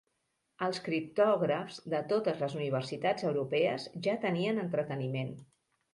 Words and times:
Els 0.67 0.79
criptògrafs 0.85 1.77
de 1.93 2.01
totes 2.13 2.41
les 2.45 2.57
universitats 2.61 3.27
europees 3.33 3.89
ja 4.09 4.17
tenien 4.25 4.63
entreteniment. 4.65 5.35